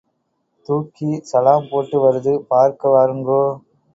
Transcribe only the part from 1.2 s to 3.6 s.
சலாம் போட்டு வருது பார்க்க வாருங்கோ.